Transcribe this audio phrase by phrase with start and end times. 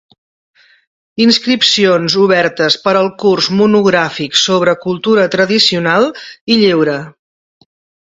[1.25, 6.13] Inscripcions obertes per al Curs monogràfic sobre Cultura Tradicional
[6.57, 7.01] i Lleure.